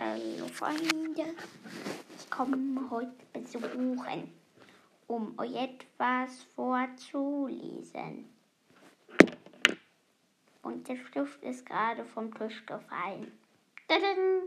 Hallo 0.00 0.46
Freunde, 0.46 1.34
ich 2.16 2.30
komme 2.30 2.88
heute 2.88 3.10
besuchen, 3.32 4.32
um 5.08 5.36
euch 5.36 5.56
etwas 5.56 6.44
vorzulesen. 6.54 8.28
Und 10.62 10.86
der 10.86 10.98
Stift 10.98 11.42
ist 11.42 11.66
gerade 11.66 12.04
vom 12.04 12.32
Tisch 12.32 12.64
gefallen. 12.64 13.32
Tadam! 13.88 14.44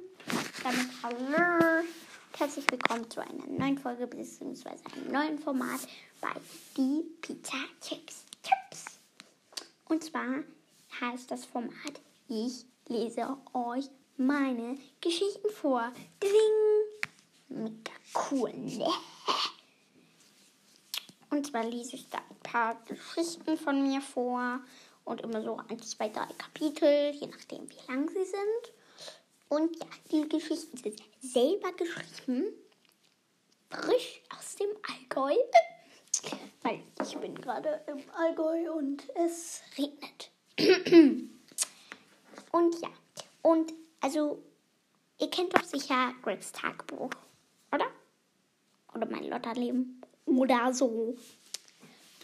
Damit 0.64 0.90
hallo 1.04 1.84
herzlich 2.38 2.72
willkommen 2.72 3.10
zu 3.10 3.20
einer 3.20 3.46
neuen 3.46 3.78
Folge 3.78 4.08
bzw. 4.08 4.70
einem 4.70 5.12
neuen 5.12 5.38
Format 5.38 5.82
bei 6.22 6.32
Die 6.78 7.04
Pizza 7.22 7.58
Chips 7.82 8.26
Tipps. 8.42 9.02
Und 9.90 10.02
zwar 10.02 10.46
heißt 11.02 11.30
das 11.30 11.44
Format, 11.44 12.00
ich 12.30 12.66
lese 12.88 13.38
euch 13.54 13.90
meine 14.26 14.78
Geschichten 15.00 15.50
vor. 15.50 15.92
Ding! 16.22 17.02
Mega 17.50 17.92
cool, 18.30 18.54
ne? 18.54 18.88
Und 21.30 21.48
zwar 21.48 21.66
lese 21.66 21.96
ich 21.96 22.10
da 22.10 22.18
ein 22.18 22.40
paar 22.44 22.76
Geschichten 22.86 23.58
von 23.58 23.82
mir 23.82 24.02
vor 24.02 24.60
und 25.06 25.22
immer 25.22 25.42
so 25.42 25.58
ein, 25.70 25.82
zwei, 25.82 26.10
drei 26.10 26.28
Kapitel, 26.38 27.12
je 27.12 27.28
nachdem, 27.28 27.70
wie 27.70 27.92
lang 27.92 28.10
sie 28.10 28.26
sind. 28.26 28.74
Und 29.50 29.78
ja, 29.80 29.86
die 30.12 30.30
Geschichten 30.30 30.78
sind 30.78 31.02
selber 31.22 31.72
geschrieben, 31.74 32.54
frisch 33.70 34.22
aus 34.38 34.56
dem 34.56 34.70
Allgäu. 34.90 35.36
Weil 36.62 36.84
ich 37.02 37.18
bin 37.18 37.36
gerade 37.36 37.82
im 37.88 38.04
Allgäu 38.14 38.72
und 38.74 39.04
es 39.16 39.62
regnet. 39.78 40.32
und 42.52 42.82
ja, 42.82 42.90
und 43.42 43.74
also, 44.02 44.42
ihr 45.20 45.30
kennt 45.30 45.56
doch 45.56 45.64
sicher 45.64 46.14
Gregs 46.24 46.52
Tagebuch, 46.52 47.12
oder? 47.72 47.86
Oder 48.94 49.06
mein 49.06 49.30
Lotterleben 49.30 50.02
oder 50.26 50.74
so. 50.74 51.16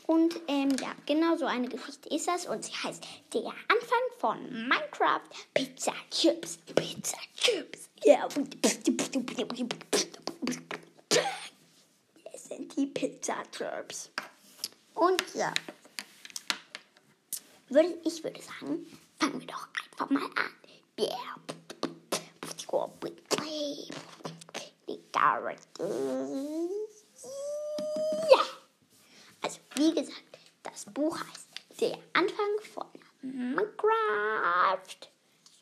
Und 0.07 0.39
ähm, 0.47 0.69
ja, 0.81 0.95
genau 1.05 1.35
so 1.35 1.45
eine 1.45 1.67
Geschichte 1.67 2.09
ist 2.09 2.27
das. 2.27 2.47
Und 2.47 2.63
sie 2.63 2.71
heißt 2.71 3.05
Der 3.33 3.53
Anfang 3.67 3.99
von 4.17 4.67
Minecraft 4.67 5.21
Pizza 5.53 5.93
Chips. 6.09 6.57
Pizza 6.75 7.17
Chips. 7.35 7.89
Ja. 8.03 8.27
Es 8.63 8.73
sind 12.47 12.75
die 12.75 12.85
Pizza 12.87 13.43
Chips. 13.51 14.09
Und 14.95 15.23
ja. 15.35 15.53
Würde, 17.69 17.99
ich 18.05 18.23
würde 18.23 18.41
sagen, 18.41 18.87
fangen 19.19 19.41
wir 19.41 19.47
doch 19.47 19.67
einfach 19.83 20.09
mal 20.09 20.23
an. 20.23 20.53
Yeah. 20.99 21.46
Ja. 28.31 28.43
Also, 29.41 29.59
wie 29.75 29.93
gesagt, 29.93 30.23
das 30.63 30.85
Buch 30.85 31.17
heißt 31.17 31.47
Der 31.79 31.97
Anfang 32.13 32.59
von 32.73 32.87
Minecraft. 33.21 35.09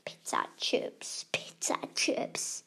Pizza 0.03 0.45
Chips, 0.57 1.25
Pizza 1.31 1.77
Chips. 1.93 2.63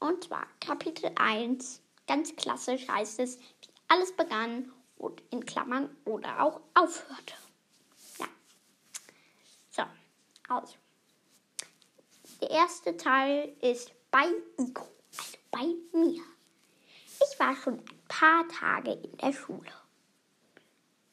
Und 0.00 0.24
zwar 0.24 0.46
Kapitel 0.60 1.10
1, 1.16 1.80
ganz 2.06 2.36
klassisch 2.36 2.86
heißt 2.88 3.20
es, 3.20 3.38
wie 3.38 3.68
alles 3.88 4.12
begann 4.14 4.72
und 4.98 5.22
in 5.30 5.44
Klammern 5.44 5.94
oder 6.04 6.42
auch 6.42 6.60
aufhörte. 6.74 7.34
Ja. 8.18 8.28
So, 9.70 9.82
also. 10.48 10.74
Der 12.46 12.58
erste 12.58 12.96
Teil 12.96 13.56
ist 13.60 13.90
bei 14.12 14.24
Ico, 14.56 14.86
also 15.18 15.36
bei 15.50 15.64
mir. 15.92 16.22
Ich 17.04 17.40
war 17.40 17.56
schon 17.56 17.74
ein 17.74 18.00
paar 18.06 18.46
Tage 18.46 18.92
in 18.92 19.16
der 19.16 19.32
Schule. 19.32 19.72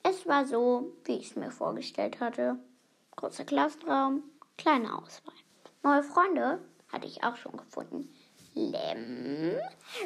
Es 0.03 0.27
war 0.27 0.45
so, 0.45 0.93
wie 1.05 1.17
ich 1.17 1.31
es 1.31 1.35
mir 1.35 1.49
vorgestellt 1.49 2.19
hatte. 2.19 2.59
Großer 3.15 3.45
Klassenraum, 3.45 4.21
kleine 4.59 4.95
Auswahl. 4.95 5.33
Neue 5.81 6.03
Freunde 6.03 6.61
hatte 6.89 7.07
ich 7.07 7.23
auch 7.23 7.35
schon 7.35 7.57
gefunden. 7.57 8.13
Lem 8.53 9.57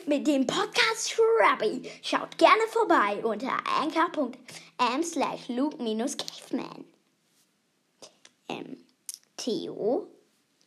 mit 0.05 0.25
dem 0.27 0.47
Podcast 0.47 1.11
Shrubby. 1.11 1.91
Schaut 2.03 2.37
gerne 2.37 2.65
vorbei 2.69 3.21
unter 3.25 3.57
anchor.m 3.81 5.03
slash 5.03 5.49
luke-caveman. 5.49 6.85
Ähm, 8.47 8.85
Theo, 9.35 10.07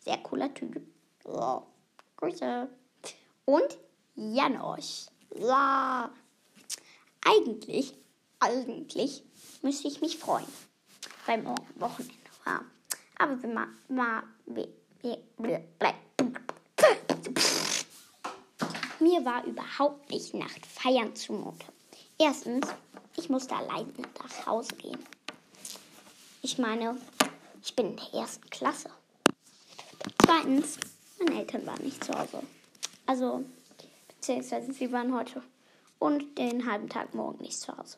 sehr 0.01 0.19
cooler 0.19 0.53
Typ. 0.53 0.81
Ja, 1.27 1.63
Grüße. 2.17 2.69
Und 3.45 3.79
Janosch. 4.15 5.07
Ja. 5.35 6.11
Eigentlich, 7.23 7.95
eigentlich 8.41 9.23
müsste 9.63 9.89
ich 9.89 10.01
mich 10.01 10.19
freuen, 10.19 10.47
morgen 11.27 11.81
Wochenende 11.81 12.15
war. 12.45 12.65
Aber 13.19 13.41
wir 13.43 13.49
mal, 13.51 13.69
mal, 13.89 14.23
mir 19.01 19.25
war 19.25 19.45
überhaupt 19.45 20.11
nicht 20.11 20.35
nach 20.35 20.51
Feiern 20.67 21.15
zumute. 21.15 21.67
Erstens, 22.19 22.67
ich 23.17 23.29
musste 23.29 23.55
allein 23.55 23.93
nach 24.19 24.47
Hause 24.47 24.75
gehen. 24.77 24.99
Ich 26.43 26.59
meine, 26.59 26.97
ich 27.63 27.77
bin 27.77 27.91
in 27.91 27.97
der 27.97 28.21
ersten 28.21 28.49
Klasse. 28.49 28.91
Zweitens, 30.31 30.79
meine 31.19 31.41
Eltern 31.41 31.67
waren 31.67 31.83
nicht 31.83 32.05
zu 32.05 32.17
Hause. 32.17 32.45
Also, 33.05 33.45
beziehungsweise 34.07 34.73
sie 34.73 34.93
waren 34.93 35.13
heute 35.13 35.43
und 35.99 36.39
den 36.39 36.71
halben 36.71 36.89
Tag 36.89 37.17
morgen 37.17 37.43
nicht 37.43 37.59
zu 37.59 37.77
Hause. 37.77 37.97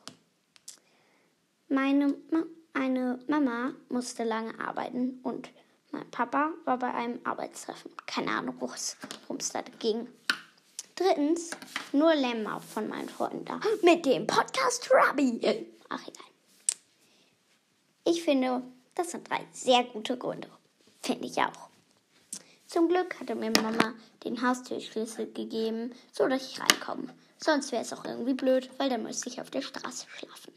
Meine 1.69 2.15
Ma 2.31 2.45
eine 2.73 3.19
Mama 3.29 3.75
musste 3.91 4.25
lange 4.25 4.59
arbeiten 4.59 5.21
und 5.23 5.51
mein 5.91 6.11
Papa 6.11 6.53
war 6.65 6.79
bei 6.79 6.95
einem 6.95 7.21
Arbeitstreffen. 7.23 7.91
Keine 8.07 8.31
Ahnung, 8.31 8.55
worum 8.61 9.37
es 9.37 9.51
da 9.51 9.61
ging. 9.79 10.09
Drittens, 10.95 11.51
nur 11.93 12.15
Lämmer 12.15 12.63
von 12.63 12.89
meinen 12.89 13.11
Freunden 13.11 13.45
da. 13.45 13.61
Mit 13.83 14.07
dem 14.07 14.27
Podcast 14.27 14.91
Rabbi. 14.91 15.67
Ach, 15.91 16.01
egal. 16.01 16.27
Ich 18.07 18.23
finde, 18.23 18.63
das 18.95 19.11
sind 19.11 19.29
drei 19.29 19.45
sehr 19.53 19.85
gute 19.85 20.17
Gründe. 20.17 20.49
Finde 21.03 21.27
ich 21.27 21.37
auch. 21.37 21.72
Zum 22.73 22.89
Glück 22.89 23.21
hatte 23.21 23.35
mir 23.35 23.51
Mama 23.51 23.93
den 24.25 24.41
Haustürschlüssel 24.41 25.31
gegeben, 25.31 25.93
so 26.11 26.27
dass 26.27 26.51
ich 26.51 26.59
reinkomme. 26.59 27.13
Sonst 27.37 27.71
wäre 27.71 27.83
es 27.83 27.93
auch 27.93 28.03
irgendwie 28.07 28.33
blöd, 28.33 28.71
weil 28.79 28.89
dann 28.89 29.03
müsste 29.03 29.29
ich 29.29 29.43
auf 29.43 29.51
der 29.51 29.61
Straße 29.61 30.07
schlafen. 30.09 30.55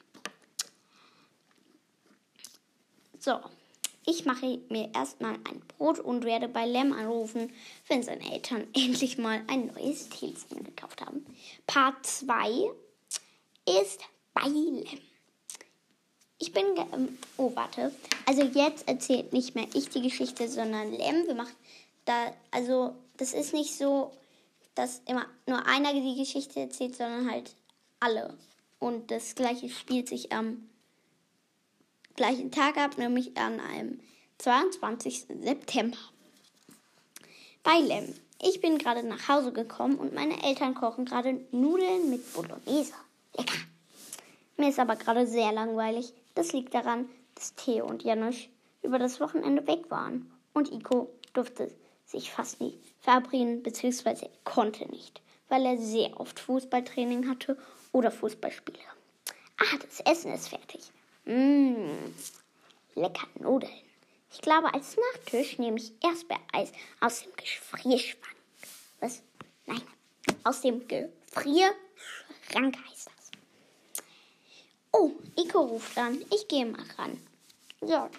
So, 3.20 3.42
ich 4.06 4.24
mache 4.24 4.62
mir 4.70 4.92
erstmal 4.96 5.34
ein 5.34 5.60
Brot 5.68 6.00
und 6.00 6.24
werde 6.24 6.48
bei 6.48 6.66
Lem 6.66 6.94
anrufen, 6.94 7.52
wenn 7.90 8.02
seine 8.02 8.32
Eltern 8.32 8.66
endlich 8.74 9.18
mal 9.18 9.42
ein 9.48 9.74
neues 9.76 10.08
Telefon 10.08 10.64
gekauft 10.64 11.06
haben. 11.06 11.26
Part 11.68 12.06
2 12.06 12.72
ist 13.82 14.00
bei 14.34 14.48
Lem. 14.48 14.86
Ich 16.38 16.54
bin. 16.54 16.66
Ähm, 16.94 17.18
oh, 17.36 17.52
warte. 17.56 17.94
Also 18.26 18.44
jetzt 18.44 18.88
erzählt 18.88 19.34
nicht 19.34 19.56
mehr 19.56 19.68
ich 19.74 19.90
die 19.90 20.02
Geschichte, 20.02 20.48
sondern 20.48 20.92
Lem. 20.92 21.28
Wir 21.28 21.36
machen 21.36 21.56
da, 22.06 22.34
also 22.52 22.96
das 23.18 23.34
ist 23.34 23.54
nicht 23.54 23.76
so, 23.78 24.12
dass 24.76 25.02
immer 25.08 25.26
nur 25.48 25.66
einer 25.66 25.94
die 25.94 26.16
Geschichte 26.16 26.60
erzählt, 26.60 26.96
sondern 26.96 27.30
halt 27.30 27.56
alle. 28.00 28.38
Und 28.80 29.10
das 29.12 29.36
gleiche 29.36 29.70
spielt 29.70 30.10
sich 30.10 30.32
am 30.32 30.70
gleichen 32.16 32.52
Tag 32.52 32.78
ab, 32.78 32.98
nämlich 32.98 33.38
an 33.38 33.60
einem 33.60 34.00
22. 34.38 35.26
September. 35.42 35.98
Bei 37.64 37.80
Lem. 37.80 38.14
Ich 38.42 38.60
bin 38.62 38.78
gerade 38.78 39.02
nach 39.02 39.28
Hause 39.30 39.54
gekommen 39.54 39.96
und 39.96 40.14
meine 40.14 40.44
Eltern 40.44 40.76
kochen 40.76 41.06
gerade 41.06 41.40
Nudeln 41.52 42.10
mit 42.10 42.34
Bolognese. 42.34 42.94
Lecker. 43.38 43.58
Mir 44.58 44.70
ist 44.70 44.80
aber 44.80 44.98
gerade 44.98 45.26
sehr 45.26 45.52
langweilig. 45.52 46.14
Das 46.36 46.54
liegt 46.54 46.74
daran, 46.74 47.10
dass 47.34 47.56
Theo 47.56 47.86
und 47.86 48.04
Janusz 48.04 48.48
über 48.84 49.00
das 49.00 49.20
Wochenende 49.20 49.66
weg 49.68 49.90
waren. 49.90 50.32
Und 50.54 50.72
Iko 50.72 51.10
durfte 51.34 51.72
sich 52.16 52.32
fast 52.32 52.62
nie 52.62 52.78
verabreden, 53.02 53.62
beziehungsweise 53.64 54.30
konnte 54.44 54.86
nicht, 54.90 55.22
weil 55.50 55.66
er 55.66 55.78
sehr 55.78 56.20
oft 56.20 56.40
Fußballtraining 56.40 57.30
hatte 57.30 57.58
oder 57.92 58.12
Fußballspiele. 58.12 58.80
Ah, 59.58 59.78
das 59.82 60.00
Essen 60.02 60.34
ist 60.34 60.50
fertig. 60.50 60.82
Mmh, 61.26 62.14
lecker 62.96 63.28
Nudeln. 63.40 63.72
Ich 64.32 64.42
glaube, 64.42 64.74
als 64.74 64.98
Nachtisch 65.14 65.58
nehme 65.60 65.78
ich 65.78 65.94
Erdbeereis 66.04 66.72
aus 67.00 67.22
dem 67.24 67.32
Gefrierschrank. 67.38 68.36
Was? 69.00 69.22
Nein, 69.66 69.82
aus 70.44 70.62
dem 70.62 70.86
Gefrierschrank 70.88 71.76
heißt 72.90 73.08
das. 73.08 73.32
Oh, 74.92 75.12
Iko 75.38 75.62
ruft 75.62 75.98
an. 75.98 76.24
Ich 76.34 76.48
gehe 76.48 76.66
mal 76.66 76.84
ran. 76.98 77.20
So, 77.82 78.10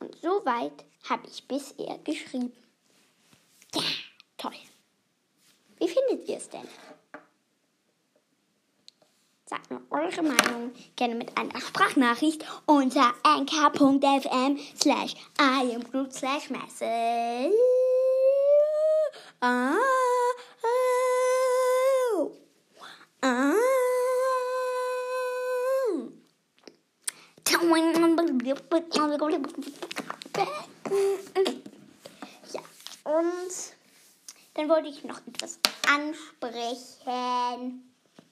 und 0.00 0.14
so 0.22 0.44
weit 0.44 0.84
habe 1.08 1.26
ich 1.28 1.46
bisher 1.46 1.98
geschrieben 2.04 2.52
toll. 4.46 4.58
Wie 5.78 5.88
findet 5.88 6.28
ihr 6.28 6.36
es 6.36 6.48
denn? 6.48 6.68
Sagt 9.48 9.70
mir 9.70 9.80
eure 9.90 10.22
Meinung 10.22 10.72
gerne 10.96 11.14
mit 11.14 11.36
einer 11.38 11.60
Sprachnachricht 11.60 12.44
unter 12.66 13.14
nk.fm 13.24 14.58
slash 14.80 15.14
iamgroup 15.38 16.12
slash 16.12 16.50
message. 16.50 17.54
Ah. 19.40 19.74
Ah. 23.22 23.52
Ja, 32.52 32.60
und 33.04 33.75
dann 34.56 34.68
wollte 34.70 34.88
ich 34.88 35.04
noch 35.04 35.20
etwas 35.26 35.60
ansprechen. 35.88 37.82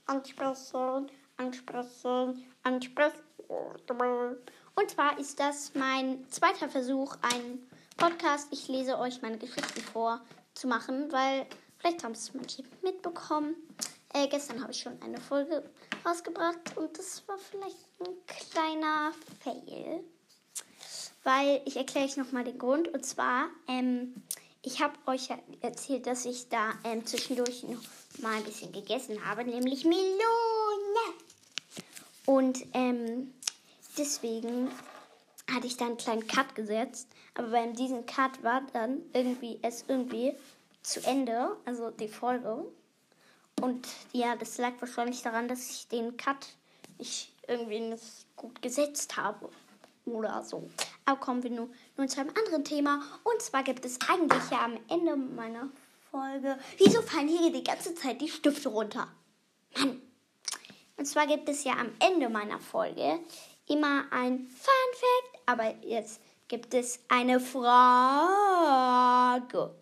Ansprechen, 0.07 1.11
ansprechen, 1.37 2.45
ansprechen. 2.63 4.37
Und 4.77 4.91
zwar 4.91 5.19
ist 5.19 5.39
das 5.39 5.73
mein 5.75 6.29
zweiter 6.31 6.69
Versuch, 6.69 7.17
einen 7.23 7.71
Podcast, 7.97 8.49
ich 8.51 8.69
lese 8.69 8.99
euch 8.99 9.23
meine 9.23 9.39
Geschichten 9.39 9.81
vor, 9.81 10.21
zu 10.55 10.67
machen, 10.67 11.13
weil 11.13 11.47
vielleicht 11.79 12.03
haben 12.03 12.13
es 12.13 12.33
manche 12.35 12.65
mitbekommen. 12.83 13.55
Äh, 14.13 14.29
gestern 14.29 14.63
habe 14.63 14.73
ich 14.73 14.81
schon 14.81 15.01
eine 15.03 15.21
Folge 15.21 15.63
rausgebracht 16.05 16.77
und 16.77 16.99
das 16.99 17.27
war 17.29 17.39
vielleicht 17.39 17.77
ein 18.01 18.15
kleiner 18.27 19.13
Fail. 19.41 20.05
Weil 21.23 21.63
ich 21.65 21.77
erkläre 21.77 22.07
euch 22.07 22.17
nochmal 22.17 22.45
den 22.45 22.59
Grund. 22.59 22.89
Und 22.89 23.05
zwar, 23.05 23.49
ähm, 23.67 24.23
ich 24.65 24.83
habe 24.83 24.95
euch 25.07 25.29
erzählt, 25.61 26.07
dass 26.07 26.25
ich 26.25 26.49
da 26.49 26.73
ähm, 26.85 27.05
zwischendurch 27.05 27.65
noch 27.65 27.83
mal 28.23 28.37
ein 28.37 28.45
bisschen 28.45 28.73
gegessen 28.73 29.23
habe, 29.25 29.45
nämlich 29.45 29.85
Melone. 29.85 30.05
Und 32.25 32.65
ähm, 32.73 33.35
deswegen 33.99 34.71
hatte 35.53 35.67
ich 35.67 35.77
da 35.77 35.85
einen 35.85 35.99
kleinen 35.99 36.27
Cut 36.27 36.55
gesetzt. 36.55 37.09
Aber 37.35 37.49
bei 37.49 37.67
diesem 37.73 38.07
Cut 38.07 38.43
war 38.43 38.63
dann 38.73 39.03
irgendwie 39.13 39.59
es 39.61 39.85
irgendwie 39.87 40.35
zu 40.83 41.05
Ende, 41.05 41.57
also 41.67 41.91
die 41.91 42.09
Folge. 42.09 42.65
Und 43.61 43.87
ja, 44.13 44.35
das 44.35 44.57
lag 44.57 44.73
wahrscheinlich 44.81 45.21
daran, 45.21 45.47
dass 45.47 45.71
ich 45.71 45.89
den 45.89 46.17
Cut 46.17 46.47
nicht 46.99 47.33
irgendwie 47.47 47.81
nicht 47.81 48.27
gut 48.35 48.63
gesetzt 48.63 49.17
habe. 49.19 49.51
Oder 50.07 50.43
so. 50.43 50.71
Aber 51.07 51.21
kommen 51.21 51.43
wir 51.43 51.51
nun, 51.51 51.75
nun 51.97 52.09
zu 52.09 52.21
einem 52.21 52.35
anderen 52.37 52.65
Thema. 52.65 53.03
Und 53.25 53.43
zwar 53.43 53.63
gibt 53.63 53.85
es 53.85 53.99
eigentlich 54.09 54.51
ja 54.51 54.65
am 54.65 54.79
Ende 54.89 55.17
meiner 55.17 55.69
Folge. 56.11 56.59
Wieso 56.79 57.03
fallen 57.03 57.29
hier 57.29 57.53
die 57.53 57.65
ganze 57.65 57.95
Zeit 57.95 58.21
die 58.21 58.29
Stifte 58.29 58.69
runter? 58.69 59.09
Mann. 59.77 60.01
Und 60.97 61.07
zwar 61.07 61.27
gibt 61.27 61.49
es 61.49 61.65
ja 61.65 61.73
am 61.73 61.91
Ende 61.99 62.29
meiner 62.29 62.61
Folge 62.61 63.19
immer 63.67 64.05
ein 64.11 64.47
Fun 64.47 64.93
Fact. 64.93 65.41
Aber 65.47 65.75
jetzt 65.85 66.21
gibt 66.49 66.73
es 66.75 67.01
eine 67.09 67.41
Frage. 67.41 67.65
Und 69.65 69.75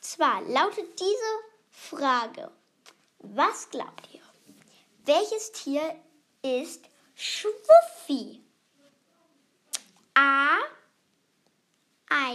zwar 0.00 0.42
lautet 0.42 1.00
diese 1.00 1.40
Frage. 1.70 2.50
Was 3.18 3.70
glaubt 3.70 4.08
ihr? 4.12 4.20
Welches 5.04 5.52
Tier 5.52 5.96
ist 6.42 6.84
Schwuffi? 7.14 8.43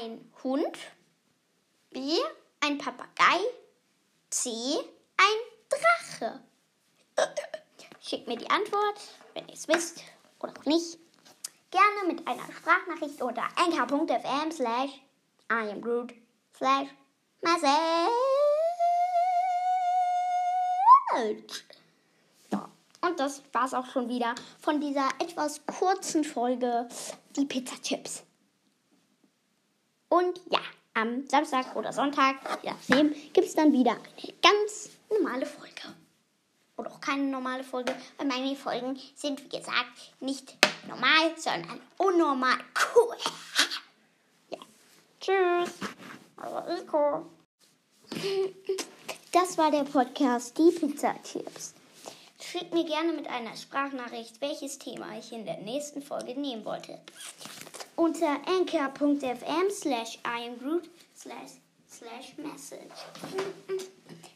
Ein 0.09 0.33
Hund. 0.43 0.75
B. 1.91 2.17
Ein 2.61 2.79
Papagei. 2.79 3.37
C. 4.31 4.49
Ein 5.17 5.37
Drache. 5.69 6.39
Schickt 8.01 8.27
mir 8.27 8.37
die 8.37 8.49
Antwort, 8.49 8.99
wenn 9.35 9.47
ihr 9.47 9.53
es 9.53 9.67
wisst 9.67 10.01
oder 10.39 10.53
auch 10.59 10.65
nicht. 10.65 10.97
Gerne 11.69 12.11
mit 12.11 12.27
einer 12.27 12.51
Sprachnachricht 12.51 13.21
unter 13.21 13.43
anchor.fm 13.55 14.51
slash 14.51 14.89
I 15.51 15.69
am 15.69 15.79
Groot 15.79 16.11
slash 16.57 16.87
message. 17.41 17.69
Ja, 22.51 22.67
und 23.01 23.19
das 23.19 23.43
war's 23.53 23.75
auch 23.75 23.85
schon 23.85 24.09
wieder 24.09 24.33
von 24.59 24.81
dieser 24.81 25.07
etwas 25.19 25.63
kurzen 25.67 26.23
Folge 26.23 26.89
Die 27.35 27.45
Pizza 27.45 27.79
Chips. 27.83 28.23
Und 30.09 30.41
ja, 30.49 30.59
am 30.95 31.27
Samstag 31.27 31.75
oder 31.75 31.93
Sonntag, 31.93 32.35
je 32.63 32.71
nachdem, 32.71 33.13
gibt 33.33 33.47
es 33.47 33.55
dann 33.55 33.71
wieder 33.71 33.91
eine 33.91 34.33
ganz 34.41 34.89
normale 35.09 35.45
Folge. 35.45 35.95
Oder 36.77 36.91
auch 36.91 37.01
keine 37.01 37.23
normale 37.23 37.63
Folge, 37.63 37.93
weil 38.17 38.27
meine 38.27 38.55
Folgen 38.55 38.99
sind, 39.15 39.43
wie 39.43 39.57
gesagt, 39.57 40.13
nicht 40.19 40.57
normal, 40.87 41.33
sondern 41.37 41.79
unnormal 41.97 42.57
cool. 42.95 43.15
Ja. 44.49 44.57
Tschüss. 45.19 45.75
Also. 46.37 47.25
Das 49.31 49.59
war 49.59 49.69
der 49.69 49.83
Podcast 49.83 50.57
Die 50.57 50.71
Pizza 50.71 51.13
Chips. 51.21 51.75
Schickt 52.41 52.73
mir 52.73 52.83
gerne 52.83 53.13
mit 53.13 53.27
einer 53.27 53.55
Sprachnachricht, 53.55 54.41
welches 54.41 54.79
Thema 54.79 55.15
ich 55.19 55.31
in 55.31 55.45
der 55.45 55.57
nächsten 55.59 56.01
Folge 56.01 56.33
nehmen 56.33 56.65
wollte. 56.65 56.99
Unter 57.99 58.37
anchor.fm 58.47 59.69
slash 59.71 60.19
imgroot 60.23 60.87
slash 61.13 61.59
slash 61.85 62.33
message. 62.37 62.95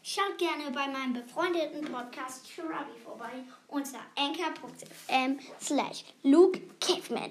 Schaut 0.02 0.36
gerne 0.36 0.70
bei 0.70 0.86
meinem 0.86 1.14
befreundeten 1.14 1.90
Podcast 1.90 2.46
Shirabi 2.46 2.92
vorbei 3.02 3.32
unter 3.68 4.00
anchor.fm 4.16 5.38
slash 5.58 6.04
Luke 6.24 6.60
Caveman. 6.78 7.30